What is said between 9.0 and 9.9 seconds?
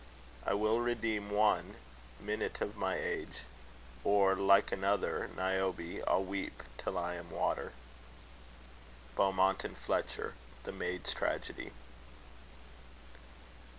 BEAUMONT AND